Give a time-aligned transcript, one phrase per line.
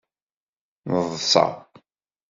[0.91, 1.45] Neḍsa.